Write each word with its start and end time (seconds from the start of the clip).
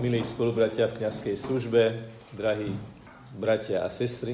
Milí 0.00 0.24
spolubratia 0.24 0.88
v 0.88 0.96
kniazkej 0.96 1.36
službe, 1.36 2.08
drahí 2.32 2.72
bratia 3.36 3.84
a 3.84 3.92
sestry, 3.92 4.32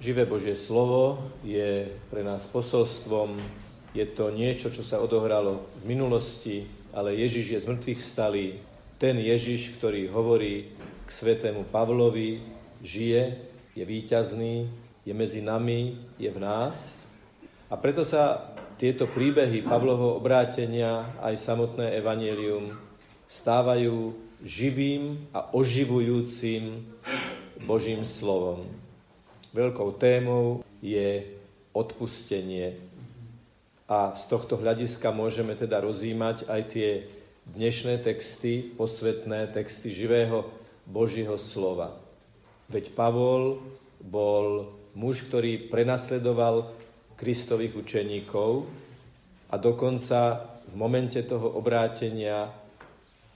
živé 0.00 0.24
Božie 0.24 0.56
slovo 0.56 1.20
je 1.44 1.84
pre 2.08 2.24
nás 2.24 2.48
posolstvom, 2.48 3.36
je 3.92 4.08
to 4.08 4.32
niečo, 4.32 4.72
čo 4.72 4.80
sa 4.80 4.96
odohralo 4.96 5.68
v 5.84 5.92
minulosti, 5.92 6.64
ale 6.96 7.12
Ježiš 7.12 7.44
je 7.44 7.58
z 7.60 7.68
mŕtvych 7.68 8.00
stalý. 8.00 8.56
Ten 8.96 9.20
Ježiš, 9.20 9.76
ktorý 9.76 10.08
hovorí 10.08 10.72
k 11.04 11.10
svetému 11.12 11.68
Pavlovi, 11.68 12.40
žije, 12.80 13.36
je 13.76 13.84
víťazný, 13.84 14.64
je 15.04 15.12
medzi 15.12 15.44
nami, 15.44 16.08
je 16.16 16.32
v 16.32 16.40
nás. 16.40 17.04
A 17.68 17.76
preto 17.76 18.00
sa 18.00 18.48
tieto 18.80 19.04
príbehy 19.04 19.60
Pavlovho 19.60 20.16
obrátenia 20.16 21.04
aj 21.20 21.36
samotné 21.36 22.00
evanielium 22.00 22.72
stávajú 23.28 24.24
živým 24.44 25.28
a 25.32 25.52
oživujúcim 25.54 26.84
Božím 27.64 28.04
slovom. 28.04 28.68
Veľkou 29.56 29.96
témou 29.96 30.60
je 30.84 31.24
odpustenie. 31.72 32.76
A 33.86 34.12
z 34.12 34.24
tohto 34.28 34.58
hľadiska 34.58 35.14
môžeme 35.14 35.54
teda 35.54 35.80
rozímať 35.80 36.44
aj 36.50 36.62
tie 36.74 36.90
dnešné 37.54 38.02
texty, 38.02 38.74
posvetné 38.74 39.54
texty 39.54 39.94
živého 39.94 40.50
Božího 40.84 41.38
slova. 41.38 41.94
Veď 42.66 42.90
Pavol 42.98 43.62
bol 44.02 44.74
muž, 44.98 45.24
ktorý 45.30 45.70
prenasledoval 45.70 46.74
Kristových 47.14 47.78
učeníkov 47.78 48.66
a 49.48 49.54
dokonca 49.56 50.50
v 50.66 50.74
momente 50.74 51.22
toho 51.22 51.54
obrátenia 51.54 52.50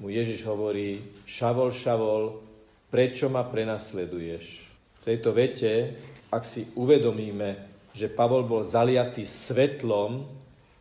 mu 0.01 0.09
Ježiš 0.09 0.49
hovorí, 0.49 1.05
Šavol, 1.29 1.71
Šavol, 1.77 2.41
prečo 2.89 3.29
ma 3.29 3.45
prenasleduješ? 3.45 4.65
V 4.97 5.01
tejto 5.05 5.37
vete, 5.37 6.01
ak 6.33 6.43
si 6.49 6.65
uvedomíme, 6.73 7.69
že 7.93 8.09
Pavol 8.09 8.49
bol 8.49 8.65
zaliatý 8.65 9.29
svetlom, 9.29 10.25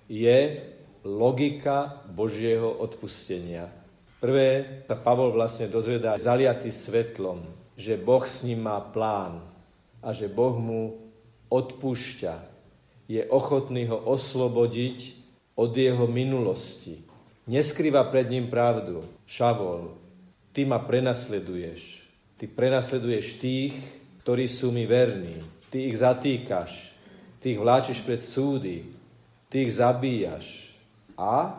je 0.08 0.63
logika 1.03 2.02
Božieho 2.09 2.80
odpustenia. 2.80 3.67
Prvé 4.19 4.83
sa 4.88 4.95
Pavol 4.99 5.31
vlastne 5.31 5.71
dozvedá 5.71 6.15
zaliatý 6.19 6.71
svetlom, 6.71 7.43
že 7.80 7.95
Boh 7.95 8.23
s 8.23 8.43
ním 8.43 8.67
má 8.67 8.80
plán 8.83 9.39
a 10.03 10.11
že 10.11 10.27
Boh 10.27 10.55
mu 10.59 10.99
odpúšťa. 11.47 12.36
Je 13.09 13.23
ochotný 13.31 13.89
ho 13.89 13.95
oslobodiť 13.95 15.17
od 15.55 15.71
jeho 15.75 16.05
minulosti, 16.05 17.08
neskrýva 17.50 18.05
pred 18.14 18.30
ním 18.30 18.45
pravdu. 18.45 19.02
Šavol, 19.25 19.97
ty 20.53 20.69
ma 20.69 20.78
prenasleduješ. 20.78 22.05
Ty 22.38 22.45
prenasleduješ 22.45 23.42
tých, 23.42 23.73
ktorí 24.22 24.45
sú 24.45 24.69
mi 24.69 24.86
verní. 24.86 25.42
Ty 25.73 25.89
ich 25.89 25.97
zatýkaš. 25.97 26.94
Ty 27.42 27.58
ich 27.58 27.59
vláčiš 27.59 28.05
pred 28.05 28.22
súdy. 28.22 28.86
Ty 29.50 29.66
ich 29.66 29.73
zabíjaš. 29.73 30.72
A 31.17 31.58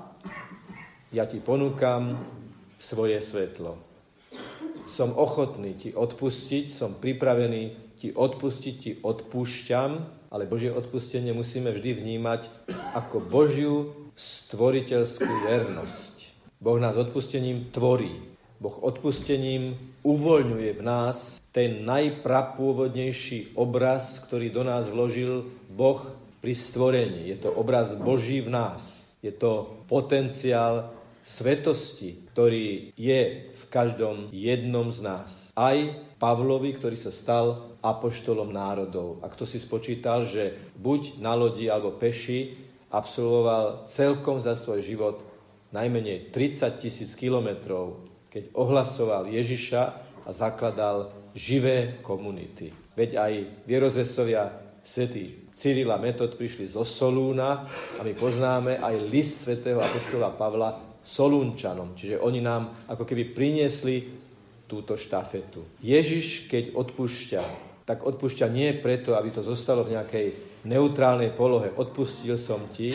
ja 1.11 1.27
ti 1.27 1.43
ponúkam 1.43 2.15
svoje 2.79 3.19
svetlo. 3.19 3.77
Som 4.87 5.13
ochotný 5.19 5.75
ti 5.77 5.91
odpustiť, 5.93 6.71
som 6.71 6.97
pripravený 6.97 7.91
ti 8.01 8.09
odpustiť, 8.17 8.75
ti 8.81 8.93
odpúšťam, 9.05 9.91
ale 10.31 10.47
Božie 10.47 10.71
odpustenie 10.71 11.35
musíme 11.35 11.75
vždy 11.75 11.99
vnímať 11.99 12.47
ako 12.95 13.19
Božiu 13.19 13.75
stvoriteľskú 14.15 15.27
vernosť. 15.27 16.15
Boh 16.63 16.79
nás 16.79 16.95
odpustením 16.95 17.75
tvorí. 17.75 18.31
Boh 18.61 18.77
odpustením 18.79 19.75
uvoľňuje 20.07 20.71
v 20.77 20.83
nás 20.85 21.41
ten 21.51 21.83
najprapôvodnejší 21.83 23.59
obraz, 23.59 24.23
ktorý 24.29 24.55
do 24.55 24.63
nás 24.63 24.87
vložil 24.87 25.51
Boh 25.75 25.99
pri 26.39 26.55
stvorení. 26.55 27.27
Je 27.33 27.37
to 27.41 27.51
obraz 27.51 27.97
Boží 27.97 28.39
v 28.45 28.53
nás. 28.53 29.11
Je 29.25 29.33
to 29.35 29.83
potenciál 29.91 31.00
svetosti, 31.31 32.27
ktorý 32.35 32.91
je 32.99 33.21
v 33.55 33.65
každom 33.71 34.35
jednom 34.35 34.91
z 34.91 34.99
nás. 35.07 35.31
Aj 35.55 35.79
Pavlovi, 36.19 36.75
ktorý 36.75 36.99
sa 36.99 37.15
stal 37.15 37.79
apoštolom 37.79 38.51
národov. 38.51 39.23
A 39.23 39.31
kto 39.31 39.47
si 39.47 39.63
spočítal, 39.63 40.27
že 40.27 40.59
buď 40.75 41.23
na 41.23 41.39
lodi 41.39 41.71
alebo 41.71 41.95
peši, 41.95 42.59
absolvoval 42.91 43.87
celkom 43.87 44.43
za 44.43 44.59
svoj 44.59 44.83
život 44.83 45.23
najmenej 45.71 46.35
30 46.35 46.83
tisíc 46.83 47.15
kilometrov, 47.15 48.03
keď 48.27 48.51
ohlasoval 48.51 49.31
Ježiša 49.31 49.83
a 50.27 50.31
zakladal 50.35 51.15
živé 51.31 52.03
komunity. 52.03 52.75
Veď 52.99 53.11
aj 53.23 53.33
vierozvesovia 53.71 54.51
svätý 54.83 55.47
Cyrila 55.55 55.95
Metod 55.95 56.35
prišli 56.35 56.67
zo 56.67 56.83
Solúna 56.83 57.71
a 57.71 58.01
my 58.03 58.13
poznáme 58.19 58.83
aj 58.83 59.07
list 59.07 59.47
svätého 59.47 59.79
Apoštola 59.79 60.35
Pavla 60.35 60.90
Solúnčanom. 61.01 61.97
Čiže 61.97 62.21
oni 62.21 62.41
nám 62.45 62.87
ako 62.89 63.05
keby 63.09 63.33
priniesli 63.33 64.09
túto 64.71 64.95
štafetu. 64.95 65.67
Ježiš, 65.83 66.47
keď 66.47 66.79
odpúšťa, 66.79 67.43
tak 67.89 68.07
odpúšťa 68.07 68.47
nie 68.53 68.71
preto, 68.79 69.19
aby 69.19 69.35
to 69.35 69.43
zostalo 69.43 69.83
v 69.83 69.99
nejakej 69.99 70.27
neutrálnej 70.63 71.35
polohe 71.35 71.75
odpustil 71.75 72.39
som 72.39 72.63
ti, 72.71 72.95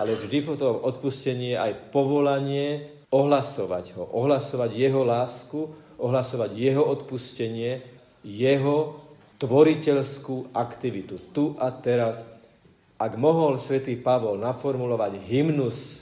ale 0.00 0.16
vždy 0.16 0.38
v 0.40 0.56
tom 0.56 0.80
odpustení 0.80 1.52
je 1.52 1.58
aj 1.60 1.72
povolanie 1.92 2.88
ohlasovať 3.12 4.00
ho, 4.00 4.08
ohlasovať 4.08 4.70
jeho 4.72 5.04
lásku, 5.04 5.68
ohlasovať 6.00 6.50
jeho 6.56 6.80
odpustenie, 6.80 7.84
jeho 8.24 8.96
tvoriteľskú 9.36 10.54
aktivitu. 10.56 11.20
Tu 11.34 11.44
a 11.60 11.68
teraz, 11.74 12.24
ak 12.96 13.12
mohol 13.20 13.60
svätý 13.60 13.98
Pavol 13.98 14.40
naformulovať 14.40 15.18
hymnus 15.28 16.01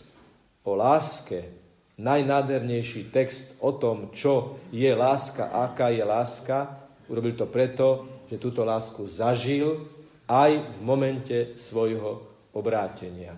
o 0.64 0.72
láske, 0.76 1.60
najnádhernejší 2.00 3.12
text 3.12 3.60
o 3.60 3.76
tom, 3.76 4.08
čo 4.12 4.56
je 4.72 4.88
láska, 4.92 5.52
aká 5.52 5.92
je 5.92 6.04
láska, 6.04 6.80
urobil 7.12 7.36
to 7.36 7.44
preto, 7.48 8.08
že 8.30 8.40
túto 8.40 8.64
lásku 8.64 9.04
zažil 9.04 9.84
aj 10.30 10.62
v 10.62 10.78
momente 10.80 11.38
svojho 11.58 12.24
obrátenia. 12.56 13.36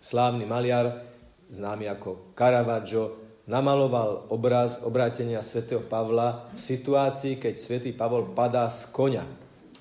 Slávny 0.00 0.48
maliar, 0.48 1.04
známy 1.52 1.90
ako 1.90 2.32
Caravaggio, 2.32 3.20
namaloval 3.50 4.30
obraz 4.30 4.80
obrátenia 4.86 5.42
svätého 5.42 5.82
Pavla 5.82 6.48
v 6.54 6.60
situácii, 6.62 7.36
keď 7.36 7.54
svätý 7.58 7.90
Pavol 7.90 8.30
padá 8.30 8.70
z 8.70 8.88
konia. 8.94 9.26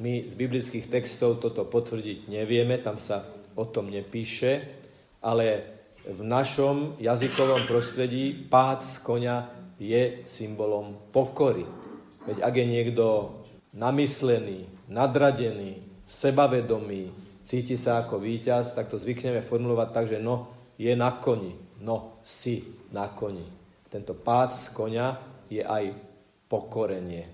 My 0.01 0.25
z 0.25 0.33
biblických 0.33 0.89
textov 0.89 1.38
toto 1.38 1.69
potvrdiť 1.69 2.27
nevieme, 2.27 2.81
tam 2.81 2.97
sa 2.97 3.23
o 3.53 3.69
tom 3.69 3.94
nepíše, 3.94 4.66
ale 5.21 5.78
v 6.09 6.22
našom 6.25 6.97
jazykovom 6.97 7.70
prostredí 7.70 8.34
pád 8.34 8.81
z 8.81 8.96
konia 9.06 9.38
je 9.78 10.25
symbolom 10.25 10.97
pokory. 11.14 11.70
Veď 12.25 12.42
ak 12.42 12.53
je 12.58 12.66
niekto 12.66 13.06
namyslený, 13.78 14.66
nadradený, 14.90 15.86
sebavedomý, 16.09 17.14
cíti 17.46 17.78
sa 17.78 18.02
ako 18.02 18.18
víťaz, 18.18 18.74
tak 18.74 18.90
to 18.90 18.98
zvykneme 18.98 19.46
formulovať 19.46 19.90
tak, 19.94 20.06
že 20.09 20.18
no, 20.18 20.50
je 20.81 20.90
na 20.98 21.14
koni, 21.22 21.53
no, 21.86 22.18
si 22.25 22.66
na 22.90 23.14
koni. 23.14 23.46
Tento 23.86 24.18
pád 24.18 24.58
z 24.58 24.66
konia 24.74 25.14
je 25.46 25.62
aj 25.62 25.94
pokorenie. 26.50 27.30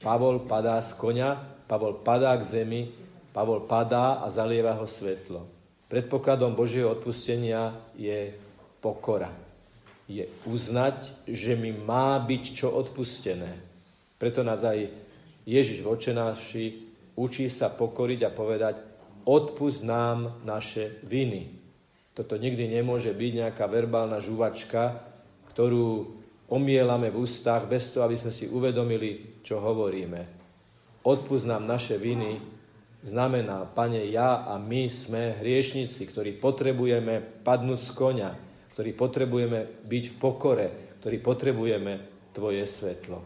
Pavol 0.00 0.48
padá 0.48 0.80
z 0.80 0.96
konia, 0.96 1.36
Pavol 1.68 2.00
padá 2.00 2.32
k 2.40 2.48
zemi, 2.48 2.88
Pavol 3.36 3.68
padá 3.68 4.24
a 4.24 4.26
zalieva 4.32 4.72
ho 4.72 4.88
svetlo. 4.88 5.59
Predpokladom 5.90 6.54
Božieho 6.54 6.94
odpustenia 6.94 7.74
je 7.98 8.30
pokora. 8.78 9.34
Je 10.06 10.22
uznať, 10.46 11.26
že 11.26 11.58
mi 11.58 11.74
má 11.74 12.14
byť 12.22 12.42
čo 12.54 12.70
odpustené. 12.70 13.58
Preto 14.14 14.46
nás 14.46 14.62
aj 14.62 14.86
Ježiš 15.42 15.82
v 15.82 15.90
učí 17.18 17.50
sa 17.50 17.74
pokoriť 17.74 18.20
a 18.22 18.30
povedať, 18.30 18.74
odpust 19.26 19.82
nám 19.82 20.46
naše 20.46 21.02
viny. 21.02 21.58
Toto 22.14 22.38
nikdy 22.38 22.70
nemôže 22.70 23.10
byť 23.10 23.32
nejaká 23.42 23.66
verbálna 23.66 24.22
žuvačka, 24.22 25.02
ktorú 25.50 26.06
omielame 26.50 27.10
v 27.10 27.18
ústach 27.18 27.66
bez 27.66 27.90
toho, 27.90 28.06
aby 28.06 28.14
sme 28.14 28.30
si 28.30 28.46
uvedomili, 28.46 29.42
čo 29.42 29.58
hovoríme. 29.58 30.38
Odpust 31.02 31.50
nám 31.50 31.66
naše 31.66 31.98
viny 31.98 32.59
znamená, 33.04 33.64
pane, 33.64 34.04
ja 34.08 34.44
a 34.44 34.60
my 34.60 34.88
sme 34.92 35.40
hriešnici, 35.40 36.08
ktorí 36.08 36.36
potrebujeme 36.36 37.20
padnúť 37.44 37.80
z 37.80 37.90
konia, 37.96 38.30
ktorí 38.76 38.92
potrebujeme 38.96 39.84
byť 39.84 40.04
v 40.06 40.16
pokore, 40.16 40.66
ktorí 41.00 41.16
potrebujeme 41.20 41.92
Tvoje 42.30 42.62
svetlo. 42.62 43.18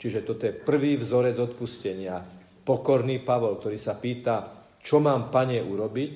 Čiže 0.00 0.24
toto 0.24 0.48
je 0.48 0.56
prvý 0.56 0.96
vzorec 0.96 1.36
odpustenia 1.36 2.24
pokorný 2.64 3.20
Pavol, 3.20 3.60
ktorý 3.60 3.76
sa 3.76 3.98
pýta, 3.98 4.64
čo 4.80 5.04
mám, 5.04 5.28
pane, 5.28 5.60
urobiť 5.60 6.14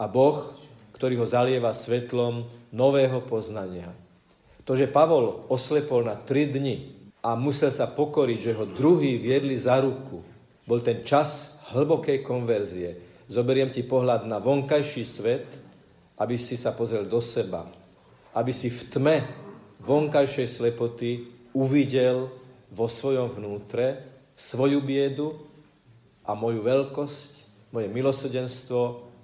a 0.00 0.10
Boh, 0.10 0.56
ktorý 0.96 1.22
ho 1.22 1.26
zalieva 1.28 1.70
svetlom 1.70 2.48
nového 2.74 3.22
poznania. 3.22 3.92
To, 4.66 4.74
že 4.74 4.90
Pavol 4.90 5.46
oslepol 5.50 6.06
na 6.06 6.16
tri 6.16 6.48
dni 6.48 6.90
a 7.20 7.36
musel 7.36 7.70
sa 7.70 7.86
pokoriť, 7.86 8.38
že 8.38 8.56
ho 8.56 8.64
druhý 8.66 9.20
viedli 9.20 9.58
za 9.60 9.78
ruku, 9.78 10.24
bol 10.64 10.80
ten 10.80 11.04
čas 11.04 11.59
hlbokej 11.72 12.22
konverzie. 12.26 12.98
Zoberiem 13.30 13.70
ti 13.70 13.86
pohľad 13.86 14.26
na 14.26 14.42
vonkajší 14.42 15.04
svet, 15.06 15.46
aby 16.18 16.36
si 16.36 16.58
sa 16.58 16.74
pozrel 16.74 17.06
do 17.06 17.22
seba. 17.22 17.64
Aby 18.34 18.50
si 18.50 18.68
v 18.68 18.80
tme 18.90 19.16
vonkajšej 19.80 20.48
slepoty 20.50 21.10
uvidel 21.54 22.30
vo 22.70 22.86
svojom 22.86 23.30
vnútre 23.32 24.06
svoju 24.34 24.82
biedu 24.82 25.34
a 26.26 26.34
moju 26.36 26.62
veľkosť, 26.62 27.32
moje 27.74 27.88
milosrdenstvo, 27.90 28.80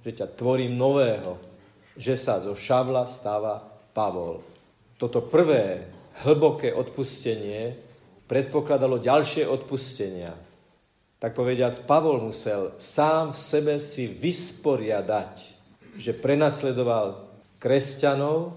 že 0.07 0.11
ťa 0.23 0.27
tvorím 0.39 0.79
nového, 0.79 1.35
že 1.99 2.15
sa 2.15 2.39
zo 2.39 2.55
Šavla 2.55 3.09
stáva 3.11 3.59
Pavol. 3.91 4.43
Toto 4.97 5.25
prvé 5.25 5.91
hlboké 6.25 6.73
odpustenie 6.73 7.75
predpokladalo 8.31 9.03
ďalšie 9.03 9.45
odpustenia. 9.45 10.46
Tak 11.27 11.35
povediac, 11.35 11.75
Pavol 11.91 12.23
musel 12.23 12.79
sám 12.79 13.35
v 13.35 13.41
sebe 13.43 13.75
si 13.83 14.07
vysporiadať, 14.07 15.35
že 15.99 16.15
prenasledoval 16.15 17.27
kresťanov, 17.59 18.55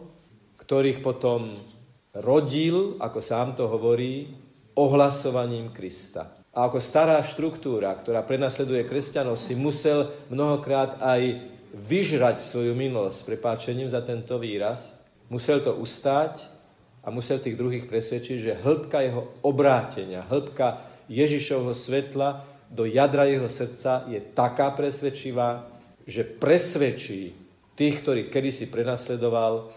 ktorých 0.61 1.01
potom 1.01 1.65
rodil, 2.13 2.93
ako 3.01 3.25
sám 3.25 3.57
to 3.57 3.65
hovorí, 3.65 4.37
ohlasovaním 4.77 5.73
Krista. 5.73 6.29
A 6.53 6.69
ako 6.69 6.77
stará 6.77 7.17
štruktúra, 7.25 7.89
ktorá 7.97 8.21
prenasleduje 8.21 8.85
kresťanov, 8.85 9.41
si 9.41 9.57
musel 9.57 10.13
mnohokrát 10.29 11.01
aj 11.01 11.41
vyžrať 11.73 12.37
svoju 12.37 12.77
minulosť 12.77 13.25
prepáčením 13.25 13.89
za 13.89 14.05
tento 14.05 14.37
výraz. 14.37 15.01
Musel 15.25 15.65
to 15.65 15.73
ustáť 15.73 16.45
a 17.01 17.09
musel 17.09 17.41
tých 17.41 17.57
druhých 17.57 17.89
presvedčiť, 17.89 18.37
že 18.37 18.61
hĺbka 18.61 19.09
jeho 19.09 19.25
obrátenia, 19.41 20.21
hĺbka 20.29 20.85
Ježišovho 21.09 21.73
svetla 21.73 22.58
do 22.69 22.85
jadra 22.85 23.25
jeho 23.25 23.49
srdca 23.49 24.05
je 24.05 24.21
taká 24.21 24.69
presvedčivá, 24.71 25.65
že 26.05 26.21
presvedčí 26.21 27.33
tých, 27.73 27.95
ktorých 28.05 28.29
kedysi 28.29 28.69
prenasledoval, 28.69 29.73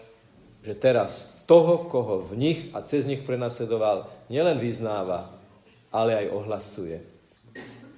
že 0.61 0.73
teraz 0.77 1.33
toho, 1.49 1.89
koho 1.89 2.23
v 2.23 2.33
nich 2.37 2.59
a 2.71 2.85
cez 2.85 3.03
nich 3.09 3.25
prenasledoval, 3.25 4.07
nielen 4.29 4.61
vyznáva, 4.61 5.33
ale 5.91 6.15
aj 6.15 6.27
ohlasuje. 6.31 6.97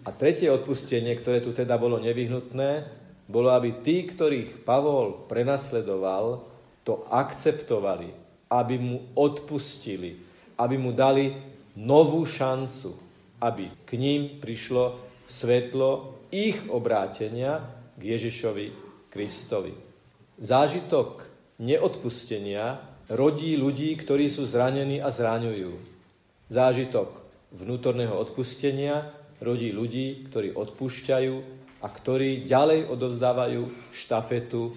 A 0.05 0.09
tretie 0.13 0.49
odpustenie, 0.49 1.17
ktoré 1.17 1.41
tu 1.41 1.51
teda 1.51 1.75
bolo 1.75 1.97
nevyhnutné, 1.97 2.85
bolo, 3.25 3.49
aby 3.49 3.81
tí, 3.81 4.05
ktorých 4.05 4.61
Pavol 4.61 5.25
prenasledoval, 5.25 6.45
to 6.85 7.09
akceptovali, 7.09 8.13
aby 8.53 8.75
mu 8.77 8.97
odpustili, 9.17 10.21
aby 10.61 10.77
mu 10.77 10.93
dali 10.93 11.33
novú 11.73 12.21
šancu, 12.21 13.04
aby 13.41 13.71
k 13.83 13.91
ním 13.99 14.39
prišlo 14.39 14.99
svetlo 15.27 16.21
ich 16.31 16.59
obrátenia 16.67 17.63
k 17.95 18.01
Ježišovi 18.15 18.65
Kristovi. 19.09 19.73
Zážitok 20.35 21.23
neodpustenia 21.63 22.83
rodí 23.07 23.55
ľudí, 23.55 23.95
ktorí 23.95 24.27
sú 24.27 24.43
zranení 24.43 24.99
a 24.99 25.07
zraňujú. 25.13 25.79
Zážitok 26.51 27.23
vnútorného 27.55 28.13
odpustenia 28.19 29.15
rodí 29.39 29.71
ľudí, 29.71 30.27
ktorí 30.27 30.51
odpúšťajú 30.51 31.35
a 31.79 31.87
ktorí 31.87 32.43
ďalej 32.43 32.91
odovzdávajú 32.91 33.61
štafetu 33.95 34.75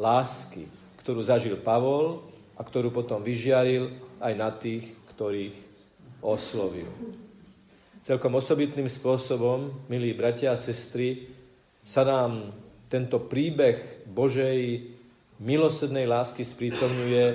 lásky, 0.00 0.66
ktorú 1.04 1.20
zažil 1.22 1.56
Pavol 1.60 2.26
a 2.56 2.64
ktorú 2.64 2.90
potom 2.90 3.20
vyžiaril 3.20 3.92
aj 4.18 4.32
na 4.34 4.50
tých, 4.50 4.88
ktorých 5.14 5.54
oslovil. 6.24 6.88
Celkom 8.06 8.38
osobitným 8.38 8.86
spôsobom, 8.86 9.82
milí 9.90 10.14
bratia 10.14 10.54
a 10.54 10.62
sestry, 10.62 11.26
sa 11.82 12.06
nám 12.06 12.54
tento 12.86 13.26
príbeh 13.26 14.06
Božej 14.06 14.86
milosrdnej 15.42 16.06
lásky 16.06 16.46
sprítomňuje 16.46 17.34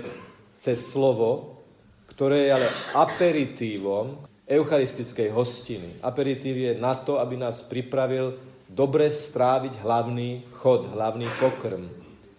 cez 0.63 0.79
slovo, 0.79 1.59
ktoré 2.07 2.47
je 2.47 2.51
ale 2.55 2.67
aperitívom 2.95 4.23
eucharistickej 4.47 5.27
hostiny. 5.35 5.99
Aperitív 5.99 6.55
je 6.55 6.71
na 6.79 6.95
to, 6.95 7.19
aby 7.19 7.35
nás 7.35 7.67
pripravil 7.67 8.39
dobre 8.71 9.11
stráviť 9.11 9.83
hlavný 9.83 10.55
chod, 10.55 10.87
hlavný 10.95 11.27
pokrm. 11.35 11.83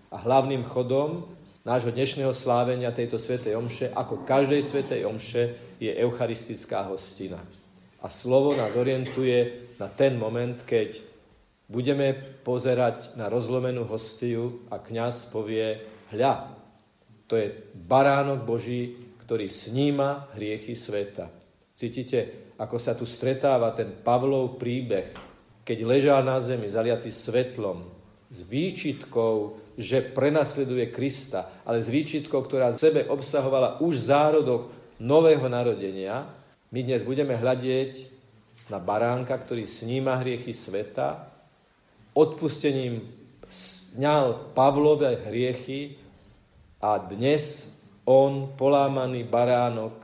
A 0.09 0.17
hlavným 0.17 0.65
chodom 0.73 1.29
nášho 1.69 1.93
dnešného 1.93 2.33
slávenia 2.33 2.97
tejto 2.97 3.21
svetej 3.21 3.61
omše, 3.61 3.93
ako 3.93 4.25
každej 4.25 4.65
svetej 4.65 5.05
omše, 5.05 5.43
je 5.77 5.93
eucharistická 5.93 6.89
hostina. 6.89 7.45
A 8.03 8.11
slovo 8.11 8.51
nás 8.59 8.75
orientuje 8.75 9.71
na 9.79 9.87
ten 9.87 10.19
moment, 10.19 10.59
keď 10.67 10.99
budeme 11.71 12.13
pozerať 12.43 13.15
na 13.15 13.31
rozlomenú 13.31 13.87
hostiu 13.87 14.67
a 14.69 14.83
kňaz 14.83 15.31
povie, 15.31 15.81
hľa, 16.11 16.51
to 17.31 17.39
je 17.39 17.49
baránok 17.73 18.45
Boží, 18.45 19.15
ktorý 19.23 19.47
sníma 19.49 20.35
hriechy 20.35 20.75
sveta. 20.75 21.31
Cítite, 21.73 22.53
ako 22.61 22.77
sa 22.77 22.93
tu 22.93 23.09
stretáva 23.09 23.73
ten 23.73 23.89
Pavlov 23.89 24.61
príbeh, 24.61 25.15
keď 25.63 25.79
ležal 25.87 26.21
na 26.27 26.37
zemi 26.43 26.69
zaliatý 26.69 27.09
svetlom, 27.09 27.87
s 28.33 28.39
výčitkou, 28.49 29.61
že 29.77 30.01
prenasleduje 30.01 30.89
Krista, 30.89 31.63
ale 31.69 31.85
s 31.85 31.89
výčitkou, 31.89 32.41
ktorá 32.41 32.73
v 32.73 32.81
sebe 32.81 33.01
obsahovala 33.09 33.81
už 33.85 34.09
zárodok 34.09 34.73
nového 35.01 35.49
narodenia, 35.53 36.42
my 36.73 36.81
dnes 36.81 37.05
budeme 37.05 37.37
hľadieť 37.37 38.09
na 38.73 38.81
baránka, 38.81 39.37
ktorý 39.37 39.69
sníma 39.69 40.25
hriechy 40.25 40.57
sveta, 40.57 41.29
odpustením 42.17 43.05
sňal 43.45 44.57
Pavlové 44.57 45.21
hriechy 45.29 46.01
a 46.81 46.97
dnes 46.97 47.69
on, 48.09 48.57
polámaný 48.57 49.29
baránok, 49.29 50.01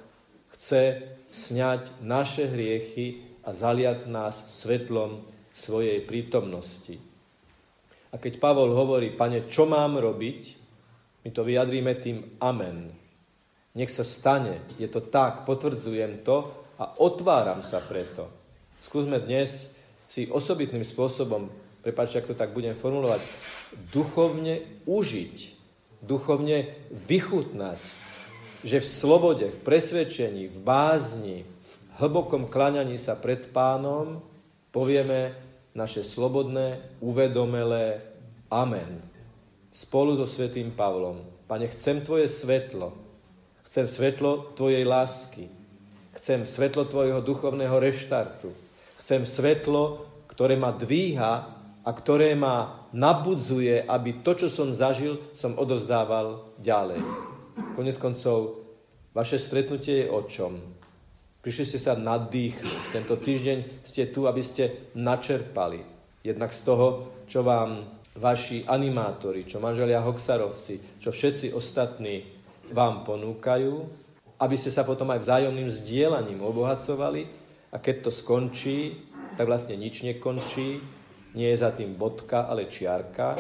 chce 0.53 1.09
sňať 1.33 2.05
naše 2.05 2.45
hriechy 2.53 3.25
a 3.49 3.57
zaliať 3.57 4.05
nás 4.05 4.61
svetlom 4.61 5.25
svojej 5.57 6.05
prítomnosti. 6.05 7.01
A 8.13 8.21
keď 8.21 8.37
Pavol 8.37 8.77
hovorí, 8.77 9.17
pane, 9.17 9.49
čo 9.49 9.65
mám 9.65 9.97
robiť, 9.97 10.41
my 11.25 11.31
to 11.33 11.41
vyjadríme 11.45 11.93
tým 11.97 12.37
amen. 12.45 12.93
Nech 13.77 13.93
sa 13.93 14.05
stane, 14.07 14.65
je 14.81 14.89
to 14.89 15.05
tak, 15.05 15.45
potvrdzujem 15.45 16.25
to 16.25 16.49
a 16.81 16.97
otváram 17.03 17.61
sa 17.61 17.83
preto. 17.83 18.31
Skúsme 18.81 19.21
dnes 19.21 19.73
si 20.09 20.31
osobitným 20.31 20.87
spôsobom, 20.87 21.53
prepáčte, 21.85 22.23
ak 22.23 22.31
to 22.33 22.37
tak 22.39 22.57
budem 22.57 22.73
formulovať, 22.73 23.21
duchovne 23.93 24.65
užiť, 24.89 25.37
duchovne 26.01 26.73
vychutnať 26.91 28.09
že 28.65 28.83
v 28.83 28.87
slobode, 28.87 29.47
v 29.47 29.59
presvedčení, 29.63 30.51
v 30.51 30.59
bázni, 30.59 31.39
v 31.47 31.73
hlbokom 32.03 32.51
klaňaní 32.51 32.99
sa 32.99 33.15
pred 33.15 33.51
pánom 33.55 34.19
povieme 34.75 35.35
naše 35.75 36.03
slobodné, 36.03 36.83
uvedomelé 36.99 38.03
Amen. 38.51 38.99
Spolu 39.71 40.19
so 40.19 40.27
svetým 40.27 40.75
Pavlom. 40.75 41.23
Pane, 41.47 41.71
chcem 41.71 42.03
Tvoje 42.03 42.27
svetlo. 42.27 42.97
Chcem 43.69 43.85
svetlo 43.85 44.57
Tvojej 44.57 44.81
lásky. 44.89 45.45
Chcem 46.17 46.49
svetlo 46.49 46.89
Tvojho 46.89 47.21
duchovného 47.21 47.77
reštartu. 47.77 48.49
Chcem 49.05 49.29
svetlo, 49.29 50.09
ktoré 50.25 50.57
ma 50.57 50.73
dvíha 50.73 51.33
a 51.85 51.91
ktoré 51.93 52.33
ma 52.33 52.89
nabudzuje, 52.97 53.85
aby 53.85 54.25
to, 54.25 54.41
čo 54.41 54.49
som 54.49 54.73
zažil, 54.73 55.21
som 55.37 55.53
odozdával 55.61 56.57
ďalej. 56.57 57.05
Konec 57.77 58.01
koncov, 58.01 58.65
vaše 59.13 59.37
stretnutie 59.37 60.09
je 60.09 60.13
o 60.17 60.25
čom? 60.25 60.57
Prišli 61.45 61.65
ste 61.69 61.79
sa 61.79 61.93
nadýchnuť. 61.93 62.97
Tento 62.97 63.21
týždeň 63.21 63.85
ste 63.85 64.09
tu, 64.09 64.25
aby 64.25 64.41
ste 64.41 64.89
načerpali. 64.97 65.85
Jednak 66.25 66.57
z 66.57 66.61
toho, 66.65 66.87
čo 67.29 67.45
vám 67.45 67.85
vaši 68.17 68.65
animátori, 68.65 69.45
čo 69.45 69.61
manželia 69.61 70.01
Hoxarovci, 70.01 71.05
čo 71.05 71.13
všetci 71.13 71.53
ostatní 71.53 72.38
vám 72.73 73.05
ponúkajú, 73.05 73.75
aby 74.39 74.57
ste 74.57 74.71
sa 74.71 74.87
potom 74.87 75.11
aj 75.11 75.25
vzájomným 75.25 75.69
zdieľaním 75.69 76.41
obohacovali 76.43 77.27
a 77.75 77.77
keď 77.83 78.09
to 78.09 78.11
skončí, 78.15 79.09
tak 79.35 79.51
vlastne 79.51 79.75
nič 79.75 80.07
nekončí, 80.07 80.79
nie 81.35 81.49
je 81.53 81.59
za 81.59 81.75
tým 81.75 81.95
bodka, 81.99 82.47
ale 82.47 82.71
čiarka 82.71 83.37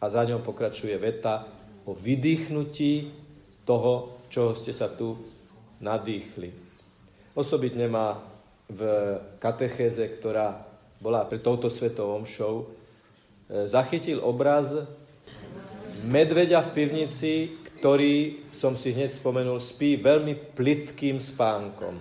a 0.00 0.04
za 0.06 0.22
ňou 0.26 0.42
pokračuje 0.42 0.94
veta 0.98 1.46
o 1.86 1.94
vydýchnutí 1.94 3.12
toho, 3.66 4.22
čoho 4.30 4.54
ste 4.54 4.74
sa 4.74 4.90
tu 4.90 5.18
nadýchli. 5.82 6.50
Osobitne 7.34 7.86
ma 7.90 8.18
v 8.70 8.80
katechéze, 9.42 10.02
ktorá 10.18 10.64
bola 11.02 11.26
pre 11.26 11.42
touto 11.42 11.66
svetou 11.66 12.14
omšou, 12.14 12.62
e, 12.62 13.66
zachytil 13.66 14.22
obraz 14.22 14.86
medveďa 16.06 16.62
v 16.66 16.70
pivnici, 16.74 17.32
ktorý, 17.82 18.46
som 18.54 18.78
si 18.78 18.94
hneď 18.94 19.10
spomenul, 19.10 19.58
spí 19.58 19.98
veľmi 19.98 20.54
plitkým 20.54 21.18
spánkom. 21.18 21.98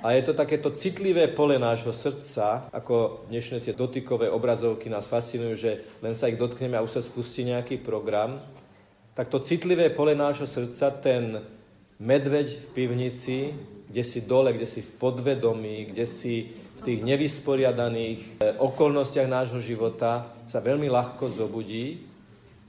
A 0.00 0.16
je 0.16 0.24
to 0.24 0.32
takéto 0.32 0.72
citlivé 0.72 1.28
pole 1.28 1.60
nášho 1.60 1.92
srdca, 1.92 2.72
ako 2.72 3.28
dnešné 3.28 3.60
tie 3.60 3.76
dotykové 3.76 4.32
obrazovky 4.32 4.88
nás 4.88 5.04
fascinujú, 5.04 5.52
že 5.52 5.84
len 6.00 6.16
sa 6.16 6.32
ich 6.32 6.40
dotkneme 6.40 6.80
a 6.80 6.84
už 6.88 6.96
sa 6.96 7.04
spustí 7.04 7.44
nejaký 7.44 7.84
program. 7.84 8.40
Tak 9.12 9.28
to 9.28 9.36
citlivé 9.44 9.92
pole 9.92 10.16
nášho 10.16 10.48
srdca, 10.48 10.96
ten 10.96 11.44
medveď 12.00 12.56
v 12.56 12.66
pivnici, 12.72 13.52
kde 13.84 14.00
si 14.00 14.24
dole, 14.24 14.56
kde 14.56 14.64
si 14.64 14.80
v 14.80 14.96
podvedomí, 14.96 15.92
kde 15.92 16.08
si 16.08 16.56
v 16.80 16.88
tých 16.88 17.00
nevysporiadaných 17.04 18.40
eh, 18.40 18.56
okolnostiach 18.56 19.28
nášho 19.28 19.60
života 19.60 20.24
sa 20.48 20.64
veľmi 20.64 20.88
ľahko 20.88 21.28
zobudí 21.28 22.08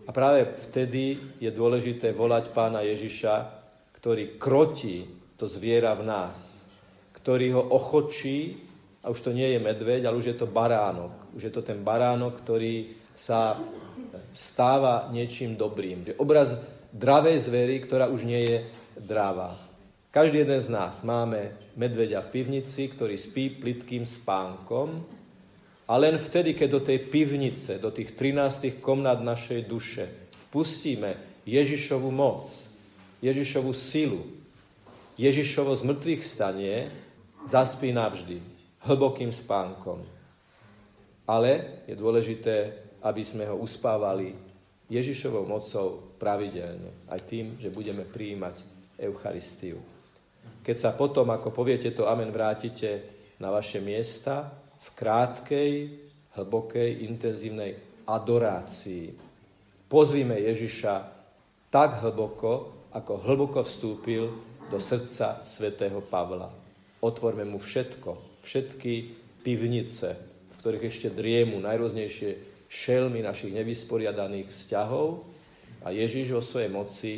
a 0.05 0.09
práve 0.09 0.45
vtedy 0.69 1.37
je 1.37 1.51
dôležité 1.53 2.11
volať 2.11 2.51
pána 2.51 2.81
Ježiša, 2.81 3.49
ktorý 3.97 4.41
krotí 4.41 5.05
to 5.37 5.45
zviera 5.45 5.93
v 5.93 6.05
nás, 6.05 6.65
ktorý 7.13 7.53
ho 7.57 7.63
ochočí, 7.73 8.69
a 9.01 9.09
už 9.09 9.19
to 9.25 9.31
nie 9.33 9.49
je 9.49 9.59
medveď, 9.61 10.05
ale 10.05 10.21
už 10.21 10.29
je 10.33 10.37
to 10.37 10.45
baránok. 10.45 11.33
Už 11.33 11.49
je 11.49 11.53
to 11.53 11.65
ten 11.65 11.81
baránok, 11.81 12.37
ktorý 12.45 12.93
sa 13.17 13.57
stáva 14.29 15.09
niečím 15.09 15.57
dobrým. 15.57 16.05
Že 16.05 16.21
obraz 16.21 16.53
dravej 16.93 17.49
zvery, 17.49 17.81
ktorá 17.81 18.13
už 18.13 18.29
nie 18.29 18.45
je 18.45 18.57
dravá. 19.01 19.57
Každý 20.13 20.43
jeden 20.45 20.61
z 20.61 20.69
nás 20.69 21.01
máme 21.01 21.55
medveďa 21.79 22.21
v 22.27 22.31
pivnici, 22.35 22.91
ktorý 22.91 23.15
spí 23.17 23.57
plitkým 23.57 24.05
spánkom, 24.05 25.01
a 25.91 25.99
len 25.99 26.15
vtedy, 26.15 26.55
keď 26.55 26.69
do 26.71 26.81
tej 26.87 27.03
pivnice, 27.11 27.75
do 27.75 27.91
tých 27.91 28.15
13 28.15 28.79
komnát 28.79 29.19
našej 29.19 29.67
duše 29.67 30.07
vpustíme 30.47 31.43
Ježišovu 31.43 32.07
moc, 32.07 32.47
Ježišovu 33.19 33.75
silu, 33.75 34.23
Ježišovo 35.19 35.75
zmrtvých 35.75 36.23
stanie, 36.23 36.87
zaspí 37.43 37.91
navždy, 37.91 38.39
hlbokým 38.87 39.35
spánkom. 39.35 39.99
Ale 41.27 41.83
je 41.83 41.95
dôležité, 41.99 42.55
aby 43.03 43.27
sme 43.27 43.43
ho 43.51 43.59
uspávali 43.59 44.31
Ježišovou 44.87 45.43
mocou 45.43 46.15
pravidelne. 46.15 47.03
Aj 47.11 47.19
tým, 47.19 47.59
že 47.59 47.67
budeme 47.67 48.07
prijímať 48.07 48.63
Eucharistiu. 48.95 49.83
Keď 50.63 50.75
sa 50.79 50.95
potom, 50.95 51.27
ako 51.35 51.51
poviete 51.51 51.91
to 51.91 52.07
Amen, 52.07 52.31
vrátite 52.31 53.03
na 53.43 53.51
vaše 53.51 53.83
miesta, 53.83 54.61
v 54.81 54.87
krátkej, 54.97 55.73
hlbokej, 56.33 57.05
intenzívnej 57.05 57.77
adorácii. 58.09 59.13
Pozvíme 59.85 60.41
Ježiša 60.41 60.93
tak 61.69 62.01
hlboko, 62.01 62.73
ako 62.91 63.13
hlboko 63.23 63.61
vstúpil 63.61 64.33
do 64.67 64.77
srdca 64.81 65.45
svätého 65.45 66.01
Pavla. 66.01 66.49
Otvorme 66.99 67.45
mu 67.45 67.61
všetko, 67.61 68.41
všetky 68.43 68.93
pivnice, 69.45 70.09
v 70.51 70.55
ktorých 70.59 70.87
ešte 70.89 71.09
driemu 71.13 71.61
najrôznejšie 71.61 72.65
šelmy 72.71 73.21
našich 73.21 73.51
nevysporiadaných 73.51 74.49
vzťahov 74.49 75.27
a 75.83 75.91
Ježiš 75.91 76.31
vo 76.31 76.41
svojej 76.43 76.71
moci 76.71 77.13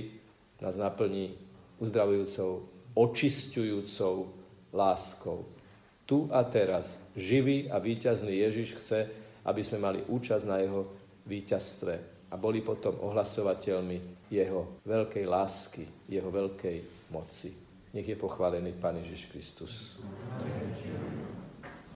nás 0.60 0.79
naplní 0.79 1.36
uzdravujúcou, 1.77 2.63
očisťujúcou 2.96 4.15
láskou 4.74 5.46
tu 6.03 6.27
a 6.32 6.43
teraz 6.43 7.00
živý 7.15 7.70
a 7.70 7.77
víťazný 7.79 8.41
Ježiš 8.43 8.77
chce, 8.82 9.00
aby 9.46 9.62
sme 9.63 9.79
mali 9.79 10.00
účasť 10.08 10.46
na 10.48 10.58
jeho 10.62 10.88
víťazstve 11.27 11.93
a 12.32 12.36
boli 12.36 12.65
potom 12.65 12.98
ohlasovateľmi 13.00 14.27
jeho 14.34 14.82
veľkej 14.82 15.25
lásky, 15.29 15.86
jeho 16.10 16.29
veľkej 16.34 16.77
moci. 17.13 17.53
Nech 17.93 18.10
je 18.10 18.17
pochválený 18.17 18.74
Pán 18.82 18.98
Ježiš 19.05 19.29
Kristus. 19.29 20.01